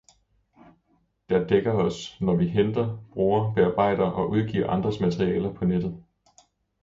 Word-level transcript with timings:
der 1.29 1.47
dækker 1.47 1.71
os, 1.73 2.21
når 2.21 2.35
vi 2.35 2.47
henter, 2.47 3.05
bruger, 3.13 3.53
bearbejder 3.53 4.03
og 4.05 4.29
udgiver 4.29 4.69
andres 4.69 4.99
materialer 4.99 5.53
på 5.53 5.65
nettet. 5.65 6.03